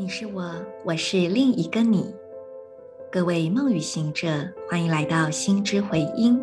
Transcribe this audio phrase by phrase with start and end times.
[0.00, 2.14] 你是我，我是另一个你。
[3.10, 4.28] 各位梦与行者，
[4.70, 6.40] 欢迎来到心之回音。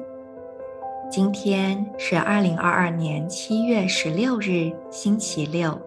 [1.09, 5.79] 今天是二零二二年七月十六日，星期六，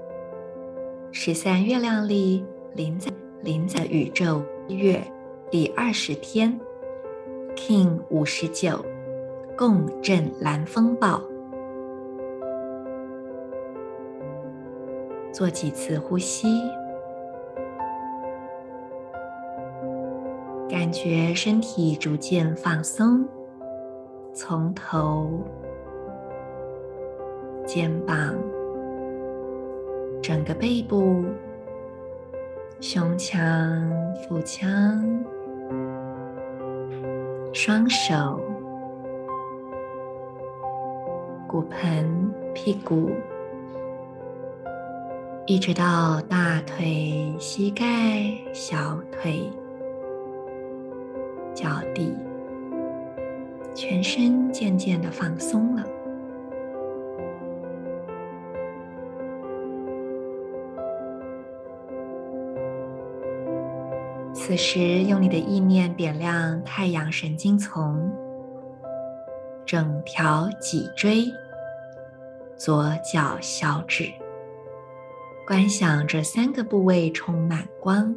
[1.12, 2.42] 十三月亮历
[2.72, 5.02] 临在临在宇宙月
[5.50, 6.58] 第二十天
[7.54, 8.82] ，King 五十九，
[9.58, 11.22] 共振蓝风暴。
[15.30, 16.62] 做几次呼吸。
[20.88, 23.22] 感觉身体逐渐放松，
[24.32, 25.28] 从头、
[27.66, 28.34] 肩膀、
[30.22, 31.26] 整个背部、
[32.80, 33.86] 胸腔、
[34.22, 35.22] 腹腔、
[37.52, 38.40] 双手、
[41.46, 43.10] 骨盆、屁股，
[45.44, 47.84] 一直到大腿、膝盖、
[48.54, 49.52] 小腿。
[53.88, 55.82] 全身渐渐的放松了。
[64.34, 68.12] 此时，用你的意念点亮太阳神经丛、
[69.64, 71.24] 整条脊椎、
[72.56, 74.12] 左脚小指，
[75.46, 78.14] 观想这三个部位充满光。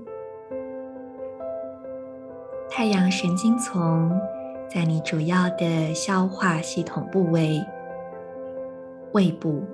[2.69, 4.11] 太阳神经丛
[4.73, 7.61] 在你主要的消化系统部位，
[9.11, 9.65] 胃部、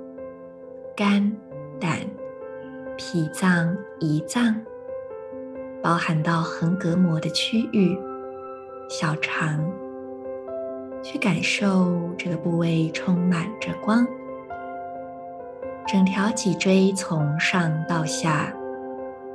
[0.96, 1.32] 肝、
[1.80, 2.00] 胆、
[2.98, 4.60] 脾脏、胰脏，
[5.84, 7.96] 包含到横膈膜的区域、
[8.90, 9.64] 小肠，
[11.04, 14.04] 去感受这个部位充满着光。
[15.86, 18.52] 整条脊椎从上到下，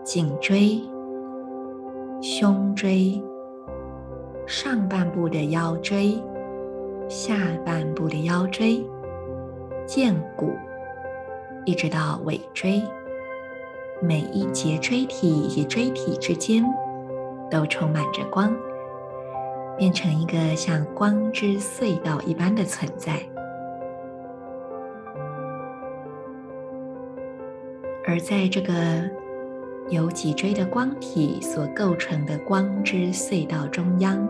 [0.02, 0.82] 颈椎、
[2.20, 3.22] 胸椎。
[4.46, 6.22] 上半部的腰椎，
[7.08, 8.84] 下半部的腰椎，
[9.86, 10.52] 荐骨，
[11.64, 12.82] 一直到尾椎，
[14.00, 16.64] 每一节椎体以及椎体之间
[17.50, 18.54] 都充满着光，
[19.78, 23.14] 变成一个像光之隧道一般的存在。
[28.04, 28.72] 而在这个
[29.90, 34.26] 由脊椎的光体所构成的光之隧道中央，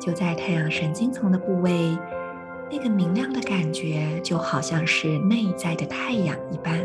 [0.00, 1.96] 就在太阳神经丛的部位，
[2.70, 6.80] 那个明亮的感觉就好像是内在的太阳一般。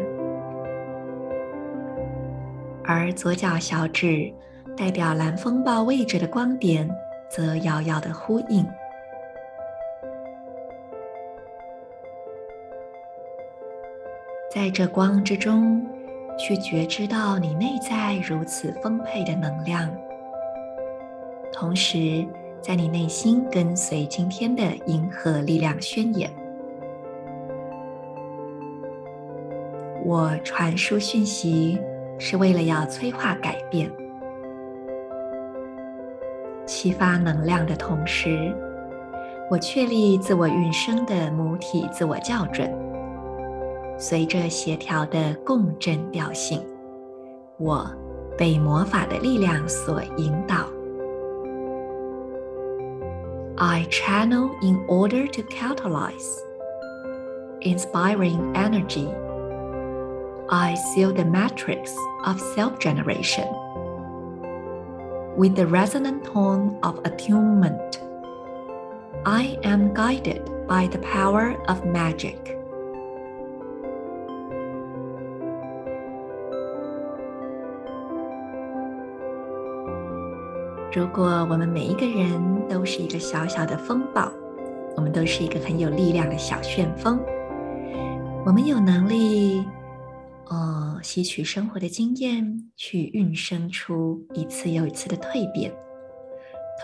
[2.84, 4.34] 而左脚小指
[4.76, 6.90] 代表蓝风暴位置的光点，
[7.30, 8.66] 则遥遥的呼应。
[14.52, 15.86] 在这光之中，
[16.38, 19.90] 去觉知到你内在如此丰沛的能量，
[21.52, 22.26] 同时
[22.62, 26.30] 在你内心跟随今天的银河力量宣言。
[30.04, 31.80] 我传输讯息
[32.20, 33.90] 是为了要催化改变，
[36.66, 38.54] 启发能量的同时，
[39.50, 42.70] 我确立自我运生的母体自我校准。
[43.99, 46.63] 随着协调的共振调性，
[47.59, 47.85] 我
[48.37, 50.67] 被魔法的力量所引导。
[53.57, 56.39] I channel in order to catalyze
[57.61, 59.09] inspiring energy.
[60.49, 61.93] I seal the matrix
[62.25, 63.49] of self-generation
[65.37, 67.99] with the resonant tone of attunement.
[69.25, 72.57] I am guided by the power of magic.
[80.96, 84.32] 如果我们每一个人都是一个小小的风暴，
[84.96, 87.20] 我们都是一个很有力量的小旋风，
[88.46, 89.66] 我们有能力，
[90.50, 95.74] 哦，吸取生活的经验，去运生出一次又一次的蜕变。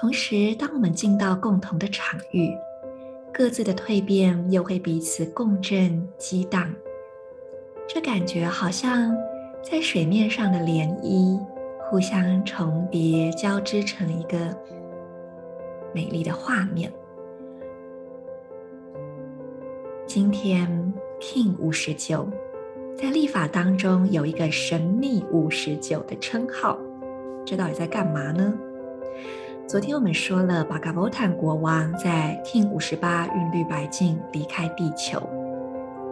[0.01, 2.49] 同时，当我们进到共同的场域，
[3.31, 6.67] 各自的蜕变又会彼此共振激荡，
[7.87, 9.15] 这感觉好像
[9.61, 11.39] 在水面上的涟漪。
[11.89, 14.37] 互相重叠，交织成一个
[15.91, 16.91] 美丽的画面。
[20.05, 20.69] 今天
[21.19, 22.29] ，King 五十九，
[22.95, 26.77] 在历法当中有一个神秘五十九的称号，
[27.43, 28.53] 这到底在干嘛呢？
[29.67, 35.19] 昨天我们说了，巴嘎波坦国王在 King 五十八韵律白镜离开地球，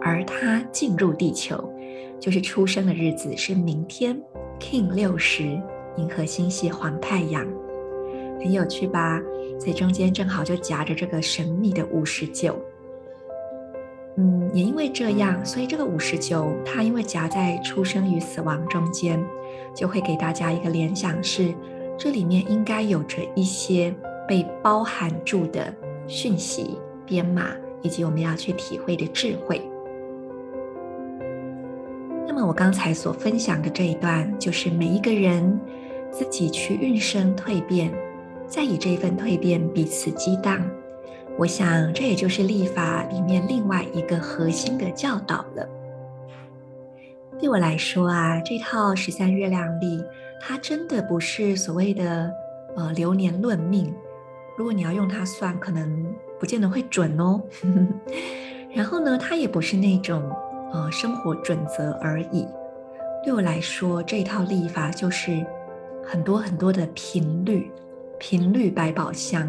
[0.02, 1.72] 而他进入地球，
[2.18, 4.20] 就是出生的日子是明天。
[4.58, 5.44] King 六十，
[5.96, 7.46] 银河星系黄太阳，
[8.38, 9.20] 很有趣吧？
[9.58, 12.56] 所以中间正好就夹着这个神秘的五十九。
[14.16, 19.24] 嗯，也因为这样，所以这个五十九，它因为夹在出生与死亡中间，
[19.74, 21.54] 就会给大家一个联想是，
[21.96, 23.94] 这里面应该有着一些
[24.26, 25.72] 被包含住的
[26.08, 27.50] 讯息、编码，
[27.80, 29.62] 以及我们要去体会的智慧。
[32.28, 35.58] 那么我刚才所分享的这一段，就是每一个人
[36.12, 37.90] 自己去运生蜕变，
[38.46, 40.62] 再以这份蜕变彼此激荡。
[41.38, 45.66] 我想，这也就是历法里面另外一个核心的教导了。
[47.40, 50.04] 对我来说啊，这套十三月亮历，
[50.38, 52.30] 它真的不是所谓的
[52.76, 53.90] 呃流年论命。
[54.58, 57.40] 如果你要用它算，可能不见得会准哦。
[58.74, 60.30] 然后呢，它也不是那种
[60.72, 62.46] 呃生活准则而已。
[63.24, 65.44] 对我来说，这套立法就是
[66.04, 67.70] 很多很多的频率，
[68.18, 69.48] 频率百宝箱。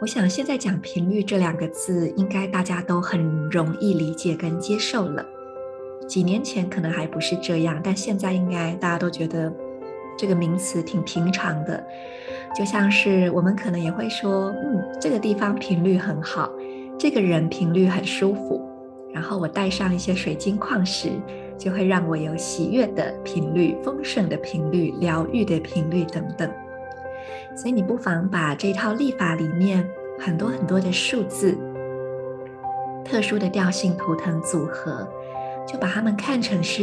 [0.00, 5.24] 我想现在讲频率这两个字，应该大家都很容易理解跟接受了。
[6.06, 9.52] 几年前可能还不是这样，但现在应该大家都觉得
[10.18, 11.82] 这个名词挺平常的。
[12.54, 16.50] 就像是我们可能也会说，嗯，这个地方频率很好，
[16.98, 18.60] 这个人频率很舒服，
[19.14, 21.08] 然后我带上一些水晶矿石，
[21.56, 26.50] 就会让我有喜悦的频率、丰盛的频率、疗愈的频率等等。
[27.56, 29.88] 所以你不妨把这套历法里面
[30.18, 31.56] 很多很多的数字、
[33.04, 35.08] 特殊的调性图腾组合，
[35.64, 36.82] 就把它们看成是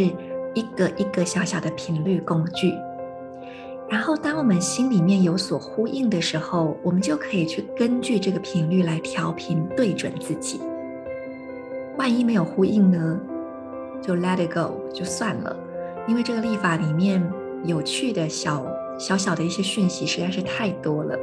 [0.54, 2.74] 一个一个小小的频率工具。
[3.90, 10.62] 然后，当我们心里面有所呼应的时候，我们就可以去根据这个频率来调频对准自己。
[12.02, 13.20] 万一没有呼应呢，
[14.02, 15.56] 就 let it go，就算了。
[16.08, 17.24] 因为这个历法里面
[17.64, 18.66] 有趣的小。
[18.98, 21.18] 小小的一些讯息实在是太多了，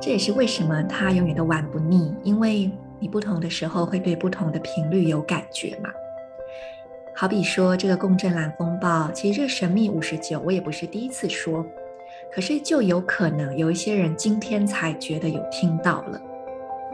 [0.00, 5.90] 这也是为什么它永远都玩不腻，因为你不同的时候会对不同的频率有感觉嘛。
[7.14, 11.64] 好比说这个共振蓝风暴，其实这个神秘五十九我也不是第一次说，
[12.32, 16.20] 可是就有可能有一些人今天才觉得有听到了，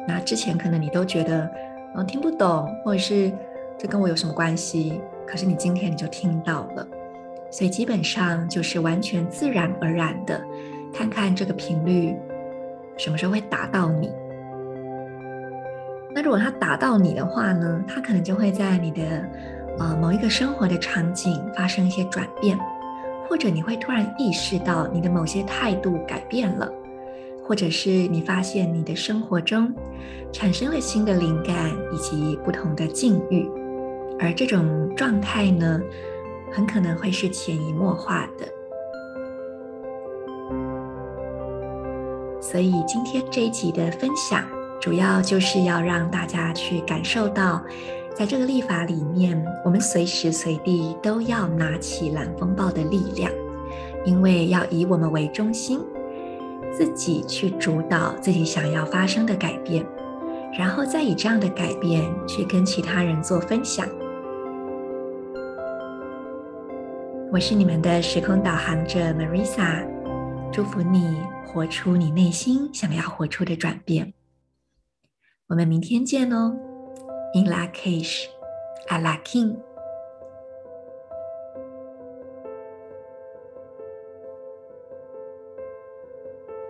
[0.06, 1.50] 那之前可能你都觉得
[1.96, 3.32] 嗯听不懂，或者是
[3.78, 6.87] 这跟我有什么关系，可是你今天你就听到了。
[7.50, 10.40] 所以基本上就是完全自然而然的，
[10.93, 12.14] 看看这个频率
[12.98, 14.12] 什么时候会打到你。
[16.14, 19.02] 那如果它打到你的话呢，它可能就会在你的
[19.78, 22.58] 呃某一个生活的场景发生一些转变，
[23.28, 26.70] 或者你会突然意识到你的某些态度改变了，
[27.46, 29.72] 或者是你发现你的生活中
[30.32, 33.48] 产生了新的灵感以及不同的境遇，
[34.19, 35.81] 而这种状态呢，
[36.52, 38.46] 很可能会是潜移默化的，
[42.40, 44.44] 所以今天这一集的分享，
[44.81, 47.62] 主要就是要让大家去感受到，
[48.14, 53.31] 在这个历法里面，我们随时随地都要拿起蓝风暴的力量，
[54.04, 55.81] 因为要以我们为中心，
[56.76, 59.82] 自己去主导自己想要发生的改变，
[60.58, 63.89] 然后再以这样的改变去跟其他人做分享。
[67.32, 69.86] 我是你们的时空导航者 Marisa，
[70.53, 74.12] 祝福你活出你内心想要活出的转变。
[75.46, 76.55] 我们明天见哦
[77.34, 78.24] ，In Lak'ech,
[78.91, 79.66] Ala K'in。